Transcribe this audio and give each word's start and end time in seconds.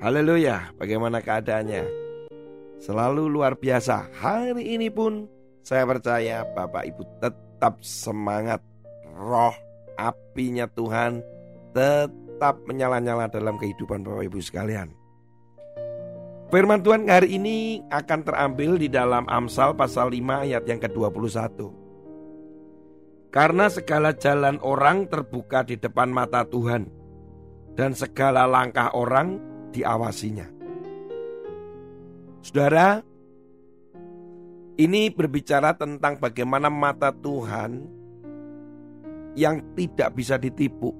Haleluya, 0.00 0.72
bagaimana 0.80 1.20
keadaannya? 1.20 1.84
Selalu 2.80 3.28
luar 3.28 3.52
biasa. 3.52 4.08
Hari 4.16 4.56
ini 4.56 4.88
pun 4.88 5.28
saya 5.60 5.84
percaya 5.84 6.40
Bapak 6.56 6.88
Ibu 6.88 7.04
tetap 7.20 7.84
semangat. 7.84 8.64
Roh 9.12 9.52
apinya 10.00 10.64
Tuhan 10.72 11.20
tetap 11.76 12.64
menyala-nyala 12.64 13.28
dalam 13.28 13.60
kehidupan 13.60 14.00
Bapak 14.00 14.24
Ibu 14.24 14.40
sekalian. 14.40 14.88
Firman 16.48 16.80
Tuhan 16.80 17.04
hari 17.04 17.36
ini 17.36 17.84
akan 17.92 18.24
terambil 18.24 18.80
di 18.80 18.88
dalam 18.88 19.28
Amsal 19.28 19.76
pasal 19.76 20.16
5 20.16 20.48
ayat 20.48 20.64
yang 20.64 20.80
ke-21. 20.80 21.60
Karena 23.28 23.68
segala 23.68 24.16
jalan 24.16 24.56
orang 24.64 25.12
terbuka 25.12 25.60
di 25.60 25.76
depan 25.76 26.08
mata 26.08 26.48
Tuhan 26.48 26.88
dan 27.76 27.92
segala 27.92 28.48
langkah 28.48 28.88
orang 28.96 29.49
diawasinya. 29.72 30.46
Saudara, 32.40 33.04
ini 34.80 35.12
berbicara 35.12 35.76
tentang 35.76 36.16
bagaimana 36.16 36.72
mata 36.72 37.12
Tuhan 37.12 37.84
yang 39.36 39.60
tidak 39.76 40.16
bisa 40.16 40.40
ditipu. 40.40 40.96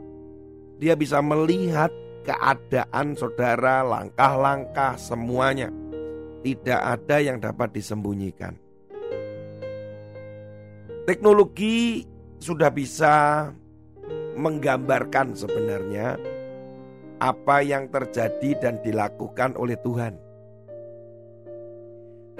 Dia 0.76 0.96
bisa 0.96 1.24
melihat 1.24 1.88
keadaan 2.24 3.16
saudara, 3.16 3.80
langkah-langkah 3.80 5.00
semuanya. 5.00 5.72
Tidak 6.40 6.80
ada 6.80 7.20
yang 7.20 7.36
dapat 7.36 7.76
disembunyikan. 7.76 8.56
Teknologi 11.04 12.04
sudah 12.40 12.72
bisa 12.72 13.48
menggambarkan 14.36 15.36
sebenarnya 15.36 16.16
apa 17.20 17.60
yang 17.60 17.92
terjadi 17.92 18.56
dan 18.58 18.80
dilakukan 18.80 19.52
oleh 19.60 19.76
Tuhan 19.84 20.16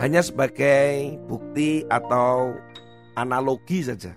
hanya 0.00 0.24
sebagai 0.24 1.20
bukti 1.28 1.84
atau 1.92 2.56
analogi 3.20 3.84
saja. 3.84 4.16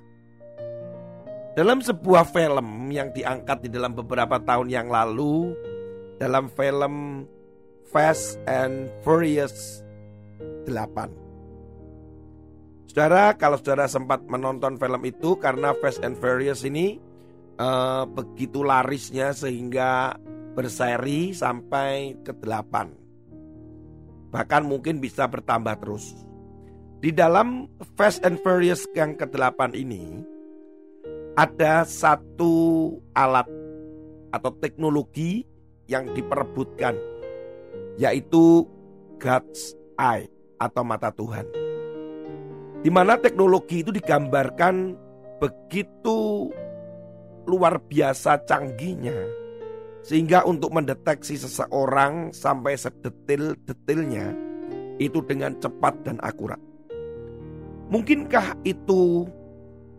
Dalam 1.53 1.83
sebuah 1.83 2.23
film 2.31 2.89
yang 2.89 3.11
diangkat 3.11 3.67
di 3.67 3.69
dalam 3.69 3.93
beberapa 3.93 4.39
tahun 4.41 4.71
yang 4.71 4.87
lalu, 4.87 5.53
dalam 6.17 6.49
film 6.55 7.27
Fast 7.91 8.39
and 8.49 8.89
Furious 9.05 9.85
8. 10.65 12.89
Saudara, 12.89 13.37
kalau 13.37 13.59
saudara 13.59 13.85
sempat 13.85 14.25
menonton 14.25 14.79
film 14.79 15.01
itu 15.05 15.37
karena 15.37 15.77
Fast 15.77 16.01
and 16.01 16.17
Furious 16.17 16.65
ini 16.65 16.97
uh, 17.61 18.07
begitu 18.07 18.65
larisnya 18.65 19.29
sehingga 19.35 20.17
berseri 20.53 21.33
sampai 21.33 22.21
ke 22.21 22.31
8 22.31 23.03
bahkan 24.33 24.65
mungkin 24.65 24.97
bisa 24.97 25.29
bertambah 25.29 25.77
terus. 25.77 26.17
Di 26.97 27.13
dalam 27.13 27.69
Fast 27.93 28.25
and 28.25 28.41
Furious 28.41 28.89
yang 28.97 29.13
ke-8 29.13 29.77
ini 29.77 30.25
ada 31.37 31.85
satu 31.85 32.97
alat 33.13 33.45
atau 34.33 34.49
teknologi 34.57 35.45
yang 35.85 36.09
diperebutkan 36.17 36.97
yaitu 38.01 38.65
God's 39.21 39.77
Eye 40.01 40.25
atau 40.57 40.81
mata 40.81 41.13
Tuhan. 41.13 41.45
Di 42.81 42.89
mana 42.89 43.21
teknologi 43.21 43.85
itu 43.85 43.93
digambarkan 43.93 44.97
begitu 45.37 46.49
luar 47.45 47.77
biasa 47.77 48.41
canggihnya 48.47 49.42
sehingga 50.03 50.43
untuk 50.43 50.75
mendeteksi 50.75 51.39
seseorang 51.39 52.35
sampai 52.35 52.75
sedetil-detilnya 52.75 54.35
itu 54.99 55.23
dengan 55.23 55.55
cepat 55.57 56.03
dan 56.03 56.19
akurat. 56.19 56.59
Mungkinkah 57.87 58.59
itu 58.67 59.23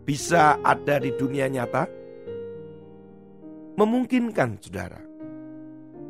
bisa 0.05 0.61
ada 0.61 1.01
di 1.01 1.09
dunia 1.17 1.49
nyata? 1.49 1.89
Memungkinkan, 3.75 4.61
saudara. 4.61 5.01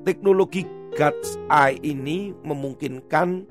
Teknologi 0.06 0.67
God's 0.94 1.39
Eye 1.50 1.81
ini 1.81 2.29
memungkinkan 2.45 3.47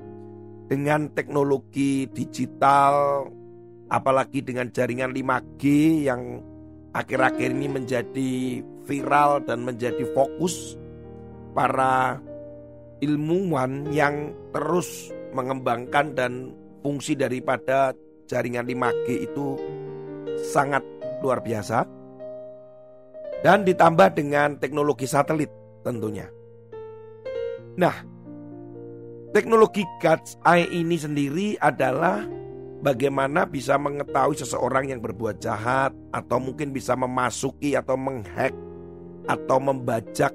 dengan 0.71 1.11
teknologi 1.11 2.07
digital, 2.09 3.27
apalagi 3.91 4.39
dengan 4.39 4.71
jaringan 4.71 5.11
5G 5.11 5.63
yang 6.07 6.39
akhir-akhir 6.95 7.49
ini 7.51 7.67
menjadi 7.67 8.33
viral 8.85 9.43
dan 9.43 9.65
menjadi 9.65 10.05
fokus 10.13 10.77
para 11.51 12.21
ilmuwan 13.03 13.89
yang 13.91 14.31
terus 14.55 15.11
mengembangkan 15.35 16.15
dan 16.15 16.55
fungsi 16.79 17.17
daripada 17.17 17.91
jaringan 18.29 18.65
5G 18.65 19.07
itu 19.27 19.59
sangat 20.53 20.81
luar 21.19 21.43
biasa 21.43 21.83
dan 23.43 23.61
ditambah 23.67 24.15
dengan 24.15 24.57
teknologi 24.57 25.05
satelit 25.05 25.51
tentunya. 25.85 26.25
Nah, 27.75 27.95
teknologi 29.35 29.83
God's 29.99 30.39
Eye 30.47 30.65
ini 30.71 30.95
sendiri 30.95 31.59
adalah 31.59 32.23
bagaimana 32.79 33.45
bisa 33.45 33.75
mengetahui 33.75 34.39
seseorang 34.39 34.89
yang 34.89 35.03
berbuat 35.03 35.43
jahat 35.43 35.91
atau 36.15 36.37
mungkin 36.39 36.71
bisa 36.71 36.95
memasuki 36.95 37.75
atau 37.75 37.99
menghack 37.99 38.55
atau 39.25 39.57
membajak 39.57 40.33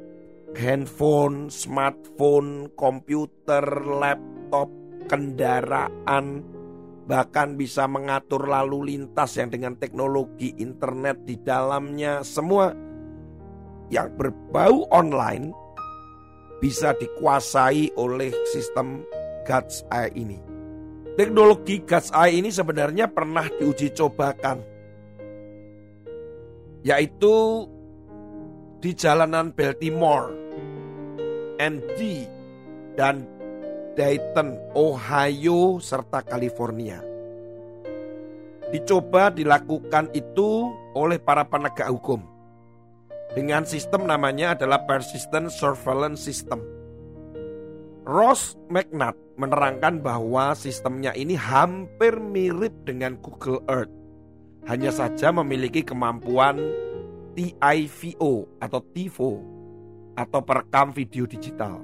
handphone, 0.58 1.50
smartphone, 1.50 2.70
komputer, 2.74 3.62
laptop, 3.86 4.70
kendaraan, 5.06 6.42
bahkan 7.06 7.54
bisa 7.58 7.86
mengatur 7.86 8.46
lalu 8.46 8.94
lintas 8.94 9.34
yang 9.38 9.50
dengan 9.50 9.74
teknologi 9.78 10.54
internet 10.58 11.22
di 11.26 11.38
dalamnya 11.38 12.22
semua 12.22 12.70
yang 13.90 14.14
berbau 14.14 14.86
online 14.94 15.50
bisa 16.62 16.94
dikuasai 16.94 17.96
oleh 17.98 18.30
sistem 18.46 19.02
God's 19.48 19.82
Eye 19.90 20.12
ini. 20.14 20.38
Teknologi 21.18 21.82
God's 21.82 22.14
Eye 22.14 22.38
ini 22.38 22.54
sebenarnya 22.54 23.10
pernah 23.10 23.48
diuji 23.48 23.90
cobakan. 23.90 24.62
Yaitu 26.80 27.66
di 28.80 28.96
jalanan 28.96 29.52
Baltimore, 29.52 30.32
ND, 31.60 32.00
dan 32.96 33.28
Dayton, 33.92 34.56
Ohio, 34.72 35.76
serta 35.84 36.24
California. 36.24 37.04
Dicoba 38.72 39.28
dilakukan 39.28 40.08
itu 40.16 40.72
oleh 40.96 41.20
para 41.20 41.44
penegak 41.44 41.92
hukum. 41.92 42.24
Dengan 43.36 43.68
sistem 43.68 44.08
namanya 44.08 44.56
adalah 44.56 44.88
Persistent 44.88 45.52
Surveillance 45.52 46.24
System. 46.24 46.64
Ross 48.08 48.56
McNutt 48.72 49.14
menerangkan 49.36 50.00
bahwa 50.00 50.56
sistemnya 50.56 51.12
ini 51.12 51.36
hampir 51.36 52.16
mirip 52.16 52.72
dengan 52.88 53.20
Google 53.20 53.60
Earth. 53.68 53.92
Hanya 54.66 54.90
saja 54.90 55.30
memiliki 55.30 55.84
kemampuan 55.84 56.58
TIVO 57.34 58.60
atau 58.60 58.80
TiVo 58.92 59.32
atau 60.18 60.40
perekam 60.42 60.92
video 60.92 61.24
digital. 61.24 61.80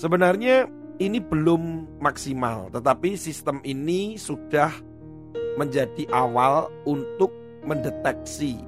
Sebenarnya 0.00 0.70
ini 1.00 1.20
belum 1.20 1.96
maksimal, 2.00 2.72
tetapi 2.72 3.16
sistem 3.16 3.60
ini 3.64 4.16
sudah 4.16 4.72
menjadi 5.56 6.08
awal 6.12 6.72
untuk 6.88 7.32
mendeteksi. 7.64 8.60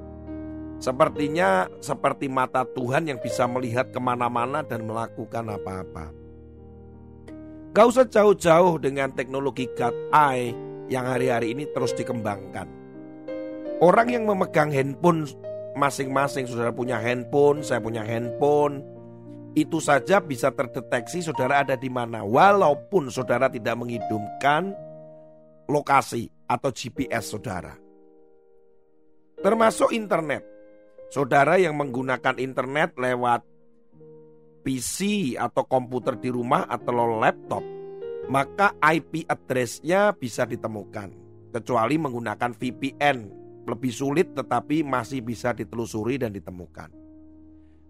Sepertinya 0.83 1.71
seperti 1.79 2.27
mata 2.27 2.67
Tuhan 2.67 3.07
yang 3.07 3.23
bisa 3.23 3.47
melihat 3.47 3.95
ke 3.95 4.01
mana-mana 4.03 4.67
dan 4.67 4.83
melakukan 4.83 5.47
apa-apa. 5.47 6.11
Gak 7.73 7.87
usah 7.89 8.05
jauh-jauh 8.05 8.77
dengan 8.83 9.15
teknologi 9.15 9.65
God 9.79 9.95
Eye 10.13 10.53
yang 10.93 11.09
hari-hari 11.09 11.57
ini 11.57 11.65
terus 11.73 11.97
dikembangkan. 11.97 12.69
Orang 13.81 14.13
yang 14.13 14.29
memegang 14.29 14.69
handphone 14.69 15.25
masing-masing, 15.75 16.49
saudara 16.49 16.73
punya 16.73 17.01
handphone, 17.01 17.65
saya 17.65 17.81
punya 17.81 18.03
handphone. 18.05 18.85
itu 19.53 19.85
saja 19.85 20.17
bisa 20.25 20.49
terdeteksi 20.49 21.21
saudara 21.21 21.61
ada 21.61 21.77
di 21.77 21.93
mana 21.93 22.25
walaupun 22.25 23.13
saudara 23.13 23.53
tidak 23.53 23.77
menghidupkan 23.77 24.73
lokasi 25.69 26.33
atau 26.49 26.73
GPS 26.73 27.37
saudara. 27.37 27.77
Termasuk 29.43 29.93
internet. 29.93 30.45
Saudara 31.13 31.61
yang 31.61 31.77
menggunakan 31.77 32.41
internet 32.41 32.97
lewat 32.97 33.45
PC 34.65 35.35
atau 35.37 35.69
komputer 35.69 36.17
di 36.17 36.33
rumah 36.33 36.65
atau 36.65 37.21
laptop, 37.21 37.61
maka 38.33 38.73
IP 38.81 39.29
address-nya 39.29 40.17
bisa 40.17 40.49
ditemukan. 40.49 41.21
Kecuali 41.53 42.01
menggunakan 42.01 42.57
VPN, 42.57 43.19
lebih 43.67 43.93
sulit 43.95 44.35
tetapi 44.35 44.83
masih 44.83 45.23
bisa 45.23 45.55
ditelusuri 45.55 46.19
dan 46.19 46.35
ditemukan. 46.35 46.91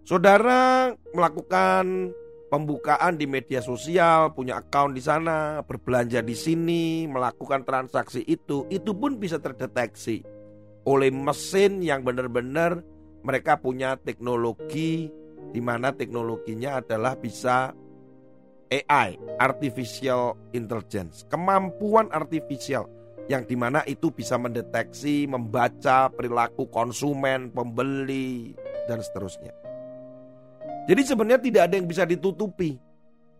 Saudara 0.03 0.91
melakukan 1.15 2.11
pembukaan 2.51 3.17
di 3.17 3.25
media 3.25 3.63
sosial, 3.63 4.35
punya 4.35 4.61
account 4.61 4.93
di 4.93 5.01
sana, 5.01 5.65
berbelanja 5.65 6.21
di 6.21 6.37
sini, 6.37 7.09
melakukan 7.09 7.65
transaksi 7.65 8.21
itu, 8.27 8.69
itu 8.69 8.93
pun 8.93 9.17
bisa 9.17 9.41
terdeteksi 9.41 10.21
oleh 10.83 11.09
mesin 11.09 11.79
yang 11.79 12.03
benar-benar 12.03 12.83
mereka 13.23 13.55
punya 13.57 13.95
teknologi 13.95 15.07
di 15.55 15.61
mana 15.63 15.95
teknologinya 15.95 16.83
adalah 16.83 17.15
bisa 17.15 17.71
AI, 18.69 19.15
artificial 19.37 20.35
intelligence, 20.51 21.23
kemampuan 21.29 22.09
artifisial 22.11 22.89
yang 23.31 23.47
di 23.47 23.55
mana 23.55 23.83
itu 23.87 24.11
bisa 24.11 24.35
mendeteksi, 24.35 25.27
membaca 25.29 26.11
perilaku 26.11 26.67
konsumen, 26.67 27.51
pembeli, 27.55 28.51
dan 28.87 28.99
seterusnya. 28.99 29.55
Jadi 30.83 31.01
sebenarnya 31.07 31.39
tidak 31.39 31.61
ada 31.71 31.75
yang 31.79 31.87
bisa 31.87 32.03
ditutupi. 32.03 32.75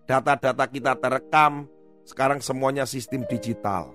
Data-data 0.07 0.63
kita 0.71 0.95
terekam, 0.95 1.67
sekarang 2.07 2.39
semuanya 2.39 2.87
sistem 2.87 3.27
digital. 3.27 3.91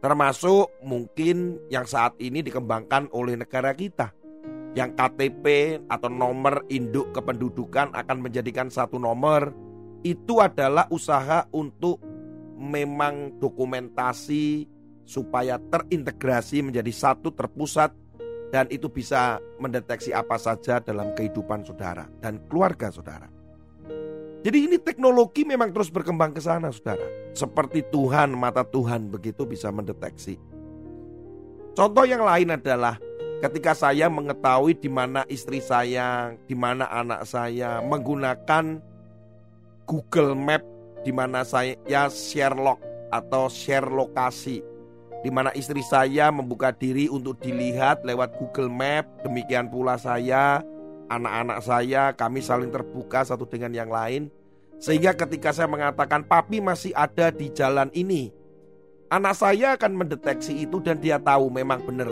Termasuk 0.00 0.72
mungkin 0.80 1.58
yang 1.68 1.84
saat 1.84 2.16
ini 2.22 2.40
dikembangkan 2.40 3.12
oleh 3.12 3.36
negara 3.36 3.76
kita. 3.76 4.14
Yang 4.72 4.94
KTP 4.94 5.44
atau 5.90 6.08
nomor 6.12 6.64
induk 6.70 7.12
kependudukan 7.12 7.92
akan 7.92 8.18
menjadikan 8.22 8.72
satu 8.72 8.96
nomor. 8.96 9.52
Itu 10.06 10.38
adalah 10.38 10.86
usaha 10.94 11.50
untuk 11.50 11.98
memang 12.54 13.42
dokumentasi 13.42 14.77
supaya 15.08 15.56
terintegrasi 15.56 16.60
menjadi 16.60 16.92
satu 16.92 17.32
terpusat 17.32 17.96
dan 18.52 18.68
itu 18.68 18.92
bisa 18.92 19.40
mendeteksi 19.56 20.12
apa 20.12 20.36
saja 20.36 20.84
dalam 20.84 21.16
kehidupan 21.16 21.64
saudara 21.64 22.04
dan 22.20 22.44
keluarga 22.44 22.92
saudara. 22.92 23.24
Jadi 24.44 24.68
ini 24.70 24.76
teknologi 24.78 25.42
memang 25.48 25.72
terus 25.72 25.88
berkembang 25.88 26.36
ke 26.36 26.44
sana 26.44 26.68
saudara. 26.68 27.08
Seperti 27.32 27.88
Tuhan, 27.88 28.36
mata 28.36 28.62
Tuhan 28.62 29.08
begitu 29.08 29.48
bisa 29.48 29.72
mendeteksi. 29.72 30.38
Contoh 31.74 32.04
yang 32.06 32.22
lain 32.22 32.54
adalah 32.54 33.00
ketika 33.40 33.74
saya 33.74 34.06
mengetahui 34.06 34.78
di 34.78 34.86
mana 34.92 35.24
istri 35.26 35.58
saya, 35.58 36.36
di 36.46 36.54
mana 36.54 36.86
anak 36.86 37.26
saya 37.26 37.82
menggunakan 37.82 38.78
Google 39.88 40.36
Map 40.36 40.62
di 41.02 41.10
mana 41.10 41.42
saya 41.42 41.74
ya 41.88 42.06
share 42.12 42.54
log 42.54 42.78
atau 43.08 43.48
share 43.48 43.88
lokasi 43.88 44.60
di 45.22 45.30
mana 45.34 45.50
istri 45.58 45.82
saya 45.82 46.30
membuka 46.30 46.70
diri 46.70 47.10
untuk 47.10 47.42
dilihat 47.42 48.06
lewat 48.06 48.38
Google 48.38 48.70
Map, 48.70 49.06
demikian 49.26 49.66
pula 49.66 49.98
saya, 49.98 50.62
anak-anak 51.10 51.58
saya, 51.64 52.02
kami 52.14 52.38
saling 52.38 52.70
terbuka 52.70 53.26
satu 53.26 53.48
dengan 53.48 53.74
yang 53.74 53.90
lain. 53.90 54.30
Sehingga 54.78 55.10
ketika 55.18 55.50
saya 55.50 55.66
mengatakan 55.66 56.22
papi 56.22 56.62
masih 56.62 56.94
ada 56.94 57.34
di 57.34 57.50
jalan 57.50 57.90
ini, 57.90 58.30
anak 59.10 59.34
saya 59.34 59.74
akan 59.74 60.06
mendeteksi 60.06 60.54
itu 60.62 60.78
dan 60.78 61.02
dia 61.02 61.18
tahu 61.18 61.50
memang 61.50 61.82
benar 61.82 62.06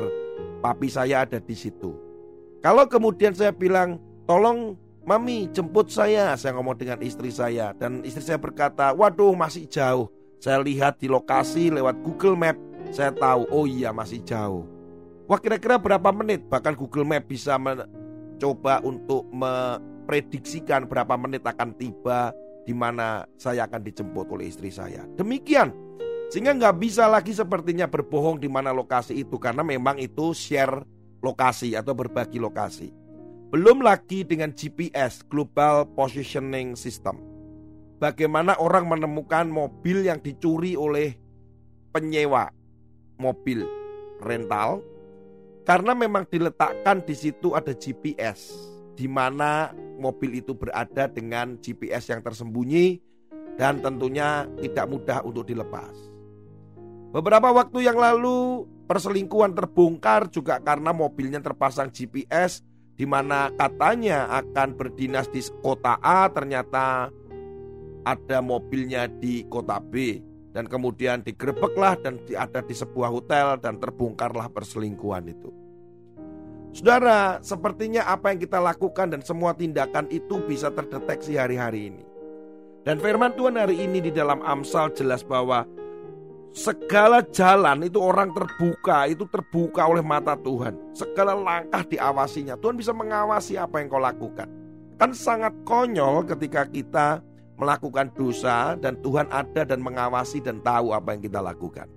papi 0.58 0.90
saya 0.90 1.22
ada 1.22 1.38
di 1.38 1.54
situ. 1.54 1.94
Kalau 2.58 2.90
kemudian 2.90 3.30
saya 3.30 3.54
bilang, 3.54 4.02
tolong 4.26 4.74
mami 5.06 5.46
jemput 5.54 5.86
saya, 5.94 6.34
saya 6.34 6.58
ngomong 6.58 6.74
dengan 6.74 6.98
istri 7.06 7.30
saya 7.30 7.70
dan 7.78 8.02
istri 8.02 8.26
saya 8.26 8.42
berkata, 8.42 8.90
waduh 8.90 9.30
masih 9.38 9.70
jauh. 9.70 10.10
Saya 10.42 10.58
lihat 10.60 10.98
di 10.98 11.06
lokasi 11.06 11.70
lewat 11.70 12.02
Google 12.02 12.34
Map, 12.34 12.58
saya 12.90 13.10
tahu, 13.14 13.46
oh 13.50 13.64
iya 13.66 13.90
masih 13.90 14.22
jauh. 14.22 14.66
Wah 15.26 15.42
kira-kira 15.42 15.74
berapa 15.74 16.14
menit? 16.14 16.46
Bahkan 16.46 16.78
Google 16.78 17.02
Map 17.02 17.26
bisa 17.26 17.58
mencoba 17.58 18.78
untuk 18.86 19.26
memprediksikan 19.34 20.86
berapa 20.86 21.18
menit 21.18 21.42
akan 21.42 21.74
tiba 21.74 22.30
di 22.62 22.70
mana 22.70 23.26
saya 23.34 23.66
akan 23.66 23.82
dijemput 23.82 24.30
oleh 24.30 24.50
istri 24.50 24.70
saya. 24.70 25.02
Demikian. 25.18 25.74
Sehingga 26.30 26.58
nggak 26.58 26.82
bisa 26.82 27.06
lagi 27.06 27.30
sepertinya 27.30 27.86
berbohong 27.86 28.42
di 28.42 28.50
mana 28.50 28.74
lokasi 28.74 29.22
itu 29.22 29.38
karena 29.38 29.62
memang 29.62 29.94
itu 29.98 30.34
share 30.34 30.82
lokasi 31.22 31.78
atau 31.78 31.94
berbagi 31.94 32.42
lokasi. 32.42 32.90
Belum 33.54 33.78
lagi 33.78 34.26
dengan 34.26 34.50
GPS, 34.50 35.22
Global 35.30 35.86
Positioning 35.94 36.74
System. 36.74 37.22
Bagaimana 38.02 38.58
orang 38.58 38.90
menemukan 38.90 39.46
mobil 39.46 40.02
yang 40.02 40.18
dicuri 40.18 40.74
oleh 40.74 41.14
penyewa 41.94 42.50
mobil 43.16 43.64
rental 44.22 44.80
karena 45.66 45.92
memang 45.92 46.24
diletakkan 46.30 47.02
di 47.02 47.12
situ 47.12 47.52
ada 47.58 47.74
GPS 47.74 48.54
di 48.96 49.10
mana 49.10 49.74
mobil 50.00 50.40
itu 50.40 50.56
berada 50.56 51.10
dengan 51.10 51.60
GPS 51.60 52.14
yang 52.14 52.24
tersembunyi 52.24 53.02
dan 53.60 53.80
tentunya 53.84 54.48
tidak 54.60 54.86
mudah 54.88 55.18
untuk 55.24 55.48
dilepas. 55.48 55.92
Beberapa 57.12 57.52
waktu 57.52 57.88
yang 57.88 57.96
lalu 57.96 58.68
perselingkuhan 58.86 59.56
terbongkar 59.56 60.28
juga 60.30 60.60
karena 60.60 60.92
mobilnya 60.92 61.40
terpasang 61.40 61.90
GPS 61.90 62.62
di 62.96 63.04
mana 63.04 63.52
katanya 63.56 64.28
akan 64.40 64.76
berdinas 64.76 65.28
di 65.28 65.44
kota 65.60 66.00
A 66.00 66.28
ternyata 66.32 67.12
ada 68.06 68.38
mobilnya 68.40 69.10
di 69.10 69.44
kota 69.50 69.82
B 69.82 70.22
dan 70.56 70.64
kemudian 70.64 71.20
digerebeklah 71.20 72.00
dan 72.00 72.16
ada 72.32 72.64
di 72.64 72.72
sebuah 72.72 73.12
hotel 73.12 73.60
dan 73.60 73.76
terbongkarlah 73.76 74.48
perselingkuhan 74.48 75.28
itu. 75.28 75.52
Saudara, 76.72 77.44
sepertinya 77.44 78.08
apa 78.08 78.32
yang 78.32 78.40
kita 78.40 78.56
lakukan 78.64 79.12
dan 79.12 79.20
semua 79.20 79.52
tindakan 79.52 80.08
itu 80.08 80.40
bisa 80.48 80.72
terdeteksi 80.72 81.36
hari-hari 81.36 81.92
ini. 81.92 82.04
Dan 82.88 82.96
firman 83.04 83.36
Tuhan 83.36 83.60
hari 83.60 83.84
ini 83.84 84.00
di 84.00 84.08
dalam 84.08 84.40
Amsal 84.40 84.96
jelas 84.96 85.20
bahwa 85.20 85.68
segala 86.56 87.20
jalan 87.36 87.84
itu 87.84 88.00
orang 88.00 88.32
terbuka, 88.32 89.12
itu 89.12 89.28
terbuka 89.28 89.84
oleh 89.84 90.00
mata 90.00 90.40
Tuhan. 90.40 90.72
Segala 90.96 91.36
langkah 91.36 91.84
diawasinya. 91.84 92.56
Tuhan 92.56 92.80
bisa 92.80 92.96
mengawasi 92.96 93.60
apa 93.60 93.84
yang 93.84 93.92
kau 93.92 94.00
lakukan. 94.00 94.48
Kan 94.96 95.12
sangat 95.12 95.52
konyol 95.68 96.24
ketika 96.24 96.64
kita 96.64 97.20
melakukan 97.56 98.12
dosa 98.12 98.76
dan 98.76 99.00
Tuhan 99.00 99.26
ada 99.32 99.64
dan 99.64 99.80
mengawasi 99.80 100.44
dan 100.44 100.60
tahu 100.60 100.92
apa 100.92 101.16
yang 101.16 101.22
kita 101.24 101.40
lakukan. 101.40 101.88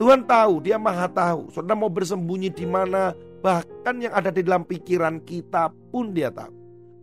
Tuhan 0.00 0.26
tahu, 0.26 0.64
Dia 0.64 0.80
Maha 0.80 1.06
tahu. 1.06 1.52
Saudara 1.52 1.78
mau 1.78 1.92
bersembunyi 1.92 2.50
di 2.50 2.66
mana, 2.66 3.14
bahkan 3.38 4.02
yang 4.02 4.10
ada 4.10 4.34
di 4.34 4.42
dalam 4.42 4.66
pikiran 4.66 5.22
kita 5.22 5.70
pun 5.92 6.10
Dia 6.10 6.32
tahu. 6.32 6.50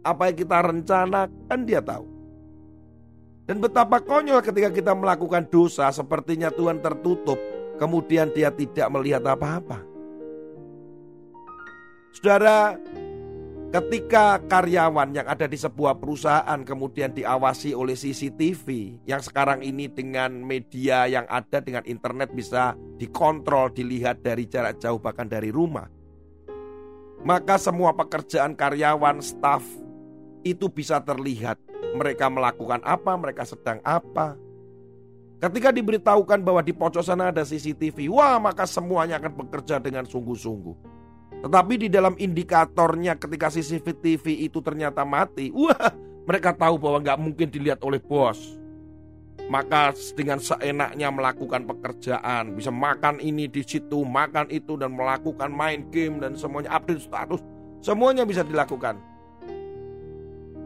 Apa 0.04 0.34
yang 0.34 0.38
kita 0.44 0.58
rencanakan 0.60 1.60
Dia 1.64 1.80
tahu. 1.80 2.06
Dan 3.48 3.64
betapa 3.64 4.04
konyol 4.04 4.44
ketika 4.44 4.70
kita 4.70 4.92
melakukan 4.94 5.48
dosa, 5.48 5.90
sepertinya 5.96 6.52
Tuhan 6.52 6.84
tertutup, 6.84 7.40
kemudian 7.80 8.36
Dia 8.36 8.52
tidak 8.52 8.92
melihat 8.92 9.24
apa-apa. 9.24 9.86
Saudara, 12.20 12.76
Ketika 13.70 14.42
karyawan 14.50 15.14
yang 15.14 15.30
ada 15.30 15.46
di 15.46 15.54
sebuah 15.54 16.02
perusahaan 16.02 16.58
kemudian 16.66 17.14
diawasi 17.14 17.78
oleh 17.78 17.94
CCTV 17.94 18.98
yang 19.06 19.22
sekarang 19.22 19.62
ini 19.62 19.86
dengan 19.86 20.42
media 20.42 21.06
yang 21.06 21.30
ada 21.30 21.62
dengan 21.62 21.86
internet 21.86 22.34
bisa 22.34 22.74
dikontrol, 22.98 23.70
dilihat 23.70 24.26
dari 24.26 24.50
jarak 24.50 24.82
jauh 24.82 24.98
bahkan 24.98 25.30
dari 25.30 25.54
rumah. 25.54 25.86
Maka 27.22 27.62
semua 27.62 27.94
pekerjaan 27.94 28.58
karyawan, 28.58 29.22
staff 29.22 29.62
itu 30.42 30.66
bisa 30.66 30.98
terlihat 31.06 31.62
mereka 31.94 32.26
melakukan 32.26 32.82
apa, 32.82 33.22
mereka 33.22 33.46
sedang 33.46 33.78
apa. 33.86 34.34
Ketika 35.46 35.70
diberitahukan 35.70 36.42
bahwa 36.42 36.66
di 36.66 36.74
pojok 36.74 37.06
sana 37.06 37.30
ada 37.30 37.46
CCTV, 37.46 38.10
wah 38.10 38.42
maka 38.42 38.66
semuanya 38.66 39.22
akan 39.22 39.46
bekerja 39.46 39.78
dengan 39.78 40.10
sungguh-sungguh. 40.10 40.99
Tetapi 41.40 41.74
di 41.80 41.88
dalam 41.88 42.20
indikatornya 42.20 43.16
ketika 43.16 43.48
CCTV 43.48 44.44
itu 44.44 44.60
ternyata 44.60 45.08
mati, 45.08 45.54
wah 45.56 45.94
mereka 46.28 46.52
tahu 46.52 46.76
bahwa 46.76 47.00
nggak 47.00 47.20
mungkin 47.20 47.48
dilihat 47.48 47.80
oleh 47.82 48.02
bos. 48.04 48.60
Maka 49.50 49.98
dengan 50.14 50.38
seenaknya 50.38 51.10
melakukan 51.10 51.66
pekerjaan, 51.66 52.54
bisa 52.54 52.70
makan 52.70 53.18
ini 53.18 53.50
di 53.50 53.66
situ, 53.66 54.06
makan 54.06 54.46
itu 54.54 54.78
dan 54.78 54.94
melakukan 54.94 55.50
main 55.50 55.90
game 55.90 56.22
dan 56.22 56.38
semuanya 56.38 56.78
update 56.78 57.02
status, 57.02 57.42
semuanya 57.82 58.30
bisa 58.30 58.46
dilakukan. 58.46 59.02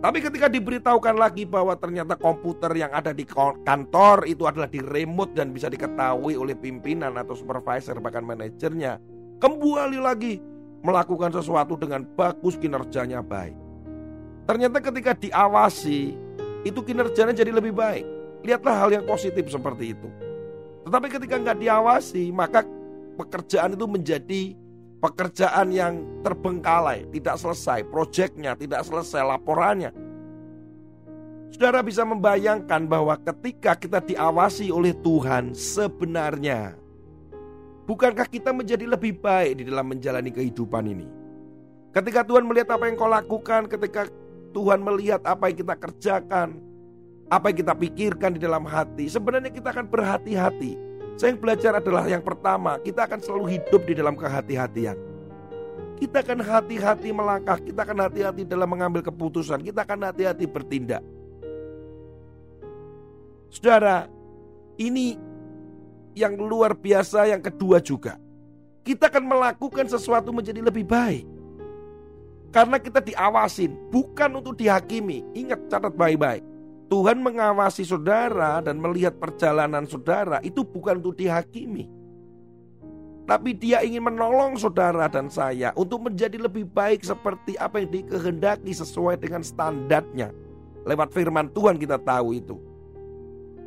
Tapi 0.03 0.19
ketika 0.19 0.51
diberitahukan 0.51 1.15
lagi 1.15 1.47
bahwa 1.47 1.79
ternyata 1.79 2.19
komputer 2.19 2.75
yang 2.75 2.91
ada 2.91 3.15
di 3.15 3.23
kantor 3.63 4.27
itu 4.27 4.43
adalah 4.43 4.67
di 4.67 4.83
remote 4.83 5.31
dan 5.31 5.55
bisa 5.55 5.71
diketahui 5.71 6.35
oleh 6.35 6.59
pimpinan 6.59 7.15
atau 7.15 7.39
supervisor 7.39 8.03
bahkan 8.03 8.27
manajernya, 8.27 8.99
kembali 9.39 10.03
lagi 10.03 10.43
melakukan 10.83 11.31
sesuatu 11.31 11.79
dengan 11.79 12.03
bagus 12.03 12.59
kinerjanya 12.59 13.23
baik. 13.23 13.55
Ternyata 14.43 14.83
ketika 14.83 15.15
diawasi 15.15 16.13
itu 16.67 16.79
kinerjanya 16.83 17.31
jadi 17.31 17.55
lebih 17.55 17.71
baik. 17.71 18.03
Lihatlah 18.43 18.75
hal 18.75 18.89
yang 18.91 19.07
positif 19.07 19.47
seperti 19.47 19.95
itu. 19.95 20.07
Tetapi 20.83 21.07
ketika 21.07 21.39
nggak 21.39 21.63
diawasi 21.63 22.27
maka 22.35 22.67
pekerjaan 23.15 23.79
itu 23.79 23.87
menjadi 23.87 24.41
pekerjaan 24.99 25.71
yang 25.71 26.03
terbengkalai, 26.23 27.07
tidak 27.11 27.35
selesai, 27.39 27.87
proyeknya 27.87 28.55
tidak 28.59 28.83
selesai, 28.83 29.23
laporannya. 29.23 29.91
Saudara 31.55 31.79
bisa 31.85 32.03
membayangkan 32.03 32.89
bahwa 32.89 33.15
ketika 33.19 33.77
kita 33.77 34.03
diawasi 34.03 34.73
oleh 34.73 34.91
Tuhan 34.99 35.55
sebenarnya, 35.55 36.75
bukankah 37.85 38.27
kita 38.27 38.51
menjadi 38.51 38.85
lebih 38.87 39.19
baik 39.19 39.61
di 39.61 39.63
dalam 39.67 39.85
menjalani 39.87 40.31
kehidupan 40.31 40.83
ini? 40.87 41.07
Ketika 41.93 42.25
Tuhan 42.25 42.43
melihat 42.47 42.73
apa 42.73 42.89
yang 42.89 42.95
kau 42.97 43.09
lakukan, 43.09 43.69
ketika 43.69 44.09
Tuhan 44.53 44.81
melihat 44.81 45.21
apa 45.23 45.49
yang 45.49 45.57
kita 45.61 45.75
kerjakan, 45.77 46.57
apa 47.29 47.45
yang 47.53 47.57
kita 47.61 47.73
pikirkan 47.77 48.37
di 48.37 48.41
dalam 48.41 48.65
hati, 48.65 49.05
sebenarnya 49.09 49.53
kita 49.53 49.69
akan 49.69 49.85
berhati-hati 49.85 50.93
saya 51.13 51.37
yang 51.37 51.41
belajar 51.41 51.77
adalah 51.77 52.05
yang 52.09 52.23
pertama, 52.25 52.81
kita 52.81 53.05
akan 53.05 53.19
selalu 53.21 53.45
hidup 53.59 53.81
di 53.85 53.93
dalam 53.93 54.17
kehati-hatian. 54.17 54.97
Kita 56.01 56.25
akan 56.25 56.39
hati-hati 56.41 57.09
melangkah, 57.13 57.61
kita 57.61 57.85
akan 57.85 58.09
hati-hati 58.09 58.41
dalam 58.49 58.65
mengambil 58.65 59.05
keputusan, 59.05 59.61
kita 59.61 59.85
akan 59.85 60.09
hati-hati 60.09 60.49
bertindak. 60.49 61.05
Saudara, 63.53 64.09
ini 64.81 65.13
yang 66.13 66.37
luar 66.37 66.77
biasa 66.77 67.29
yang 67.29 67.41
kedua 67.41 67.81
juga. 67.81 68.17
Kita 68.83 69.09
akan 69.09 69.25
melakukan 69.25 69.87
sesuatu 69.89 70.29
menjadi 70.29 70.61
lebih 70.61 70.85
baik. 70.85 71.25
Karena 72.53 72.77
kita 72.77 73.01
diawasin, 73.01 73.73
bukan 73.89 74.29
untuk 74.37 74.53
dihakimi. 74.59 75.25
Ingat, 75.33 75.73
catat 75.73 75.93
baik-baik. 75.97 76.45
Tuhan 76.85 77.25
mengawasi 77.25 77.81
saudara 77.81 78.61
dan 78.61 78.77
melihat 78.77 79.17
perjalanan 79.17 79.89
saudara 79.89 80.37
itu 80.45 80.61
bukan 80.61 81.01
untuk 81.01 81.17
dihakimi. 81.17 81.89
Tapi 83.23 83.55
dia 83.55 83.79
ingin 83.81 84.03
menolong 84.03 84.59
saudara 84.59 85.07
dan 85.07 85.31
saya 85.31 85.71
untuk 85.79 86.05
menjadi 86.11 86.35
lebih 86.37 86.67
baik 86.67 87.07
seperti 87.07 87.55
apa 87.55 87.79
yang 87.79 87.89
dikehendaki 88.03 88.75
sesuai 88.75 89.15
dengan 89.15 89.41
standarnya. 89.41 90.35
Lewat 90.83 91.15
firman 91.15 91.47
Tuhan 91.55 91.79
kita 91.79 91.97
tahu 92.03 92.35
itu. 92.35 92.59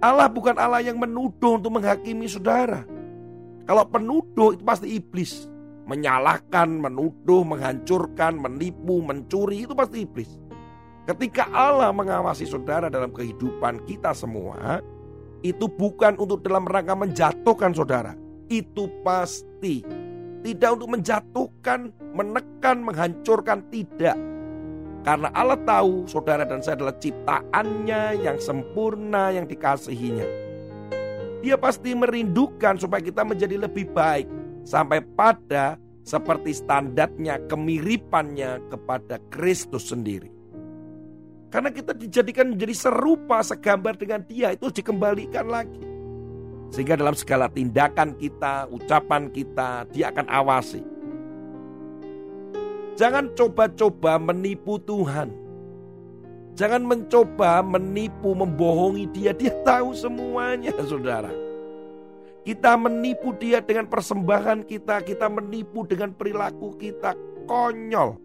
Allah 0.05 0.29
bukan 0.29 0.57
Allah 0.61 0.85
yang 0.85 1.01
menuduh 1.01 1.57
untuk 1.57 1.81
menghakimi 1.81 2.29
saudara. 2.29 2.85
Kalau 3.67 3.85
penuduh 3.89 4.55
itu 4.55 4.63
pasti 4.63 4.97
iblis. 4.97 5.49
Menyalahkan, 5.87 6.67
menuduh, 6.67 7.47
menghancurkan, 7.47 8.35
menipu, 8.37 8.99
mencuri 9.01 9.65
itu 9.65 9.73
pasti 9.73 10.03
iblis. 10.03 10.35
Ketika 11.07 11.47
Allah 11.55 11.95
mengawasi 11.95 12.43
saudara 12.43 12.91
dalam 12.91 13.15
kehidupan 13.15 13.87
kita 13.87 14.11
semua, 14.11 14.83
itu 15.47 15.71
bukan 15.71 16.19
untuk 16.19 16.43
dalam 16.43 16.67
rangka 16.67 16.99
menjatuhkan 16.99 17.71
saudara. 17.71 18.19
Itu 18.51 18.91
pasti 19.07 19.87
tidak 20.43 20.79
untuk 20.79 20.99
menjatuhkan, 20.99 21.95
menekan, 22.15 22.83
menghancurkan, 22.83 23.63
tidak. 23.71 24.19
Karena 25.07 25.31
Allah 25.39 25.55
tahu 25.63 26.11
saudara 26.11 26.43
dan 26.43 26.59
saya 26.59 26.83
adalah 26.83 26.99
ciptaannya 26.99 28.27
yang 28.27 28.43
sempurna, 28.43 29.31
yang 29.31 29.47
dikasihinya. 29.47 30.27
Dia 31.47 31.55
pasti 31.55 31.95
merindukan 31.95 32.75
supaya 32.75 32.99
kita 32.99 33.23
menjadi 33.23 33.71
lebih 33.71 33.87
baik. 33.95 34.27
Sampai 34.67 34.99
pada 35.15 35.79
seperti 36.03 36.59
standarnya, 36.59 37.39
kemiripannya 37.47 38.67
kepada 38.67 39.23
Kristus 39.31 39.95
sendiri. 39.95 40.27
Karena 41.55 41.71
kita 41.71 41.95
dijadikan 41.95 42.51
menjadi 42.51 42.75
serupa 42.75 43.47
segambar 43.47 43.95
dengan 43.95 44.27
dia 44.27 44.59
itu 44.59 44.75
dikembalikan 44.75 45.47
lagi. 45.47 45.87
Sehingga 46.75 46.99
dalam 46.99 47.15
segala 47.15 47.47
tindakan 47.47 48.19
kita, 48.19 48.67
ucapan 48.75 49.31
kita, 49.31 49.87
dia 49.95 50.11
akan 50.11 50.27
awasi. 50.27 50.83
Jangan 52.97 53.37
coba-coba 53.37 54.17
menipu 54.17 54.81
Tuhan. 54.81 55.29
Jangan 56.57 56.81
mencoba 56.89 57.61
menipu, 57.61 58.33
membohongi 58.33 59.05
dia. 59.13 59.37
Dia 59.37 59.53
tahu 59.61 59.93
semuanya 59.93 60.73
saudara. 60.91 61.29
Kita 62.41 62.73
menipu 62.81 63.37
dia 63.37 63.61
dengan 63.61 63.85
persembahan 63.85 64.65
kita. 64.65 65.05
Kita 65.05 65.29
menipu 65.29 65.85
dengan 65.85 66.17
perilaku 66.17 66.73
kita. 66.81 67.13
Konyol. 67.45 68.17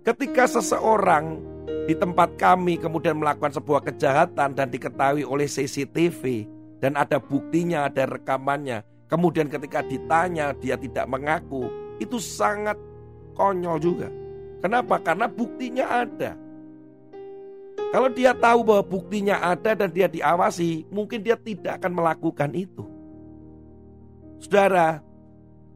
Ketika 0.00 0.48
seseorang 0.48 1.44
di 1.84 1.92
tempat 1.92 2.40
kami 2.40 2.80
kemudian 2.80 3.20
melakukan 3.20 3.52
sebuah 3.52 3.84
kejahatan 3.84 4.56
dan 4.56 4.72
diketahui 4.72 5.24
oleh 5.24 5.44
CCTV 5.44 6.48
dan 6.80 6.96
ada 6.96 7.20
buktinya, 7.20 7.92
ada 7.92 8.08
rekamannya. 8.08 8.84
Kemudian 9.04 9.52
ketika 9.52 9.84
ditanya 9.84 10.56
dia 10.56 10.80
tidak 10.80 11.04
mengaku, 11.08 11.68
itu 12.00 12.16
sangat 12.16 12.80
konyol 13.34 13.76
juga. 13.82 14.08
Kenapa? 14.62 15.02
Karena 15.02 15.28
buktinya 15.28 16.06
ada. 16.06 16.38
Kalau 17.92 18.10
dia 18.10 18.34
tahu 18.34 18.66
bahwa 18.66 18.82
buktinya 18.82 19.38
ada 19.38 19.74
dan 19.74 19.90
dia 19.90 20.10
diawasi, 20.10 20.86
mungkin 20.90 21.22
dia 21.22 21.38
tidak 21.38 21.82
akan 21.82 21.92
melakukan 21.94 22.50
itu. 22.54 22.82
Saudara, 24.42 25.04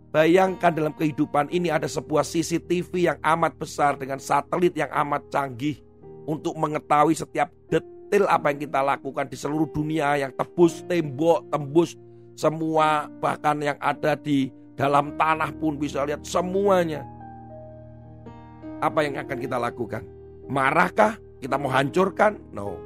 Bayangkan 0.08 0.72
dalam 0.72 0.96
kehidupan 0.96 1.52
ini 1.52 1.68
ada 1.68 1.84
sebuah 1.84 2.24
CCTV 2.24 3.12
yang 3.12 3.18
amat 3.20 3.60
besar 3.60 3.92
dengan 4.00 4.16
satelit 4.16 4.72
yang 4.72 4.88
amat 5.04 5.28
canggih 5.28 5.84
untuk 6.24 6.56
mengetahui 6.56 7.12
setiap 7.12 7.52
detail 7.68 8.24
apa 8.24 8.48
yang 8.48 8.64
kita 8.64 8.80
lakukan 8.80 9.28
di 9.28 9.36
seluruh 9.36 9.68
dunia 9.68 10.16
yang 10.16 10.32
tebus 10.32 10.80
tembok, 10.88 11.44
tembus 11.52 11.92
semua 12.40 13.12
bahkan 13.20 13.60
yang 13.60 13.76
ada 13.84 14.16
di 14.16 14.48
dalam 14.80 15.12
tanah 15.20 15.52
pun 15.60 15.76
bisa 15.76 16.08
lihat 16.08 16.24
semuanya. 16.24 17.04
Apa 18.78 19.02
yang 19.06 19.18
akan 19.18 19.38
kita 19.38 19.56
lakukan? 19.58 20.02
Marahkah? 20.46 21.18
Kita 21.38 21.54
mau 21.54 21.70
hancurkan? 21.70 22.38
No. 22.50 22.78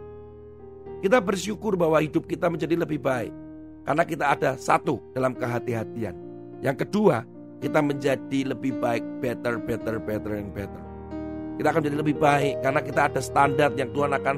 Kita 1.01 1.19
bersyukur 1.21 1.75
bahwa 1.75 1.99
hidup 2.01 2.29
kita 2.29 2.53
menjadi 2.53 2.79
lebih 2.79 3.01
baik 3.01 3.33
karena 3.83 4.03
kita 4.07 4.25
ada 4.33 4.51
satu 4.55 5.03
dalam 5.11 5.35
kehati-hatian 5.35 6.33
yang 6.63 6.79
kedua, 6.79 7.27
kita 7.59 7.83
menjadi 7.83 8.55
lebih 8.55 8.79
baik, 8.79 9.03
better, 9.19 9.59
better, 9.59 9.99
better, 9.99 10.39
and 10.39 10.55
better. 10.55 10.83
Kita 11.59 11.75
akan 11.75 11.79
menjadi 11.83 11.99
lebih 11.99 12.17
baik 12.23 12.55
karena 12.63 12.81
kita 12.87 13.01
ada 13.11 13.21
standar 13.21 13.75
yang 13.75 13.91
Tuhan 13.91 14.15
akan 14.15 14.37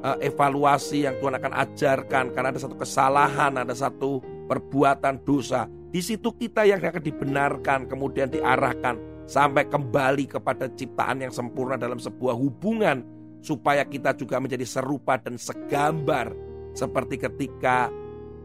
uh, 0.00 0.16
evaluasi, 0.24 1.04
yang 1.04 1.20
Tuhan 1.20 1.36
akan 1.36 1.52
ajarkan. 1.52 2.24
Karena 2.32 2.48
ada 2.56 2.60
satu 2.60 2.72
kesalahan, 2.72 3.52
ada 3.60 3.76
satu 3.76 4.24
perbuatan 4.48 5.20
dosa. 5.28 5.68
Di 5.92 6.00
situ 6.00 6.32
kita 6.32 6.64
yang 6.64 6.80
akan 6.80 7.04
dibenarkan, 7.04 7.84
kemudian 7.84 8.32
diarahkan 8.32 8.96
sampai 9.28 9.68
kembali 9.68 10.24
kepada 10.24 10.72
ciptaan 10.72 11.20
yang 11.20 11.30
sempurna 11.30 11.76
dalam 11.76 12.00
sebuah 12.00 12.32
hubungan 12.32 13.04
supaya 13.44 13.84
kita 13.84 14.16
juga 14.16 14.40
menjadi 14.40 14.64
serupa 14.64 15.20
dan 15.20 15.36
segambar 15.36 16.32
seperti 16.72 17.20
ketika 17.20 17.92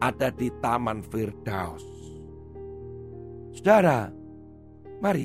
ada 0.03 0.27
di 0.29 0.51
Taman 0.59 0.99
Firdaus. 1.07 1.87
Saudara, 3.55 4.11
mari 4.99 5.23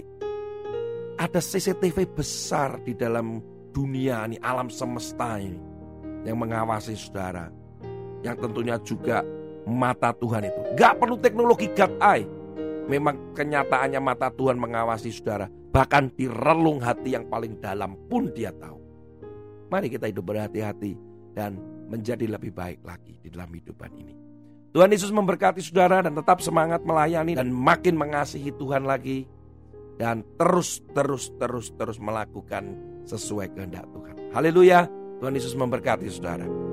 ada 1.18 1.42
CCTV 1.42 2.06
besar 2.14 2.78
di 2.86 2.94
dalam 2.94 3.42
dunia 3.74 4.22
ini, 4.30 4.38
alam 4.38 4.70
semesta 4.70 5.42
ini 5.42 5.58
yang 6.22 6.38
mengawasi 6.38 6.94
saudara. 6.94 7.50
Yang 8.22 8.36
tentunya 8.46 8.76
juga 8.82 9.26
mata 9.66 10.14
Tuhan 10.14 10.46
itu. 10.46 10.60
Gak 10.78 11.02
perlu 11.02 11.18
teknologi 11.18 11.66
God 11.74 11.92
eye. 11.98 12.37
Memang 12.88 13.36
kenyataannya 13.36 14.00
mata 14.00 14.32
Tuhan 14.32 14.56
mengawasi 14.56 15.12
saudara. 15.12 15.46
Bahkan 15.48 16.16
di 16.16 16.24
relung 16.24 16.80
hati 16.80 17.12
yang 17.12 17.28
paling 17.28 17.60
dalam 17.60 17.94
pun 18.08 18.32
dia 18.32 18.48
tahu. 18.56 18.80
Mari 19.68 19.92
kita 19.92 20.08
hidup 20.08 20.24
berhati-hati 20.24 20.96
dan 21.36 21.60
menjadi 21.92 22.24
lebih 22.24 22.56
baik 22.56 22.80
lagi 22.80 23.20
di 23.20 23.28
dalam 23.28 23.52
hidupan 23.52 23.92
ini. 24.00 24.16
Tuhan 24.72 24.92
Yesus 24.92 25.12
memberkati 25.12 25.60
saudara 25.60 26.04
dan 26.04 26.16
tetap 26.16 26.40
semangat 26.40 26.84
melayani 26.84 27.36
dan 27.36 27.52
makin 27.52 27.96
mengasihi 27.96 28.52
Tuhan 28.56 28.84
lagi 28.84 29.28
dan 30.00 30.24
terus 30.40 30.80
terus 30.92 31.32
terus 31.36 31.72
terus 31.76 31.98
melakukan 32.00 32.76
sesuai 33.04 33.52
kehendak 33.52 33.84
Tuhan. 33.92 34.32
Haleluya. 34.32 34.88
Tuhan 35.18 35.34
Yesus 35.34 35.56
memberkati 35.58 36.06
saudara. 36.08 36.67